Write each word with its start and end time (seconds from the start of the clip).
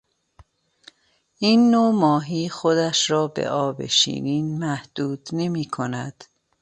این 1.39 1.71
نوع 1.71 1.91
ماهی 1.93 2.49
خودش 2.49 3.09
را 3.09 3.27
به 3.27 3.49
آب 3.49 3.85
شیرین 3.85 4.57
محدود 4.59 5.29
نمیکند. 5.33 6.23